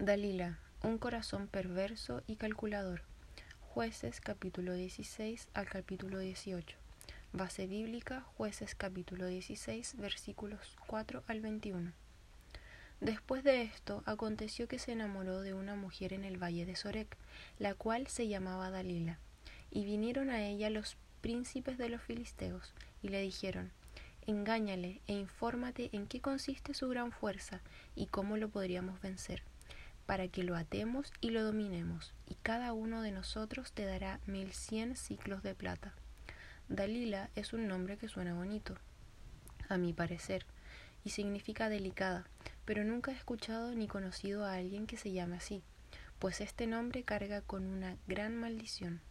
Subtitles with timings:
[0.00, 3.02] Dalila, un corazón perverso y calculador.
[3.58, 6.76] Jueces capítulo 16 al capítulo 18.
[7.32, 11.90] Base bíblica, Jueces capítulo 16 versículos 4 al 21.
[13.00, 17.16] Después de esto, aconteció que se enamoró de una mujer en el valle de Sorek,
[17.58, 19.18] la cual se llamaba Dalila.
[19.72, 22.72] Y vinieron a ella los príncipes de los filisteos,
[23.02, 23.72] y le dijeron,
[24.28, 27.62] Engáñale e infórmate en qué consiste su gran fuerza
[27.96, 29.42] y cómo lo podríamos vencer
[30.08, 34.54] para que lo atemos y lo dominemos, y cada uno de nosotros te dará mil
[34.54, 35.92] cien ciclos de plata.
[36.70, 38.74] Dalila es un nombre que suena bonito,
[39.68, 40.46] a mi parecer,
[41.04, 42.26] y significa delicada,
[42.64, 45.62] pero nunca he escuchado ni conocido a alguien que se llame así,
[46.18, 49.02] pues este nombre carga con una gran maldición.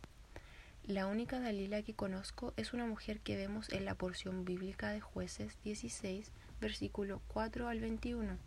[0.87, 5.01] La única Dalila que conozco es una mujer que vemos en la porción bíblica de
[5.01, 8.39] jueces 16, versículo 4 al 21,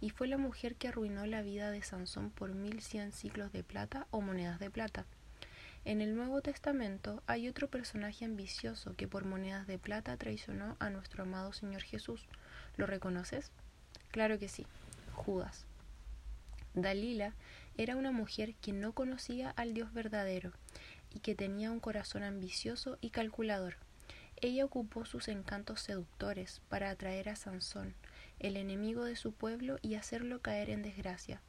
[0.00, 3.62] y fue la mujer que arruinó la vida de Sansón por mil cien ciclos de
[3.62, 5.06] plata o monedas de plata.
[5.84, 10.90] En el Nuevo Testamento hay otro personaje ambicioso que por monedas de plata traicionó a
[10.90, 12.26] nuestro amado Señor Jesús.
[12.76, 13.50] ¿Lo reconoces?
[14.10, 14.66] Claro que sí,
[15.14, 15.64] Judas.
[16.74, 17.32] Dalila
[17.76, 20.52] era una mujer que no conocía al Dios verdadero
[21.14, 23.76] y que tenía un corazón ambicioso y calculador.
[24.40, 27.94] Ella ocupó sus encantos seductores para atraer a Sansón,
[28.40, 31.40] el enemigo de su pueblo, y hacerlo caer en desgracia.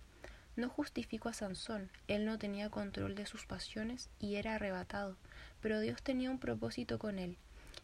[0.56, 5.16] No justifico a Sansón, él no tenía control de sus pasiones y era arrebatado,
[5.62, 7.38] pero Dios tenía un propósito con él,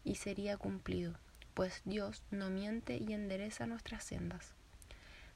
[0.04, 1.14] y sería cumplido,
[1.54, 4.54] pues Dios no miente y endereza nuestras sendas.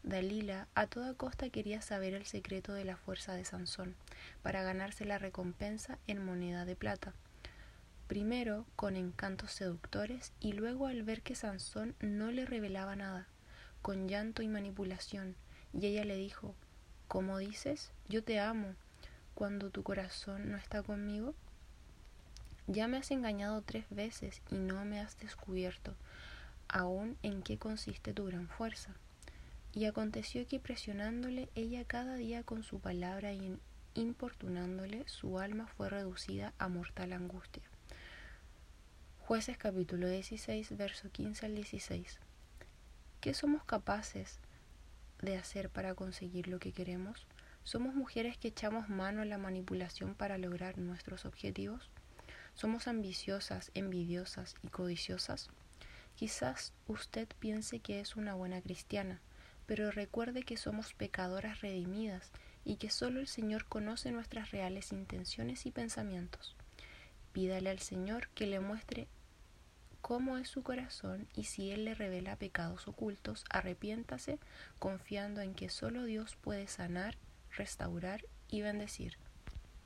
[0.03, 3.95] Dalila a toda costa quería saber el secreto de la fuerza de Sansón,
[4.43, 7.15] para ganarse la recompensa en moneda de plata
[8.11, 13.29] primero con encantos seductores y luego al ver que Sansón no le revelaba nada,
[13.83, 15.37] con llanto y manipulación,
[15.73, 16.55] y ella le dijo,
[17.11, 17.91] ¿Cómo dices?
[18.09, 18.77] Yo te amo,
[19.35, 21.35] cuando tu corazón no está conmigo.
[22.69, 25.97] Ya me has engañado tres veces y no me has descubierto
[26.69, 28.95] aún en qué consiste tu gran fuerza.
[29.73, 33.59] Y aconteció que presionándole ella cada día con su palabra y
[33.95, 37.65] importunándole, su alma fue reducida a mortal angustia.
[39.19, 42.21] Jueces capítulo 16, verso 15 al 16.
[43.21, 44.39] ¿Qué somos capaces
[45.21, 47.27] de hacer para conseguir lo que queremos?
[47.65, 51.91] ¿Somos mujeres que echamos mano a la manipulación para lograr nuestros objetivos?
[52.55, 55.51] ¿Somos ambiciosas, envidiosas y codiciosas?
[56.17, 59.21] Quizás usted piense que es una buena cristiana,
[59.67, 62.31] pero recuerde que somos pecadoras redimidas
[62.65, 66.57] y que solo el Señor conoce nuestras reales intenciones y pensamientos.
[67.35, 69.09] Pídale al Señor que le muestre
[70.01, 74.39] cómo es su corazón y si Él le revela pecados ocultos, arrepiéntase
[74.79, 77.17] confiando en que solo Dios puede sanar,
[77.57, 79.19] restaurar y bendecir.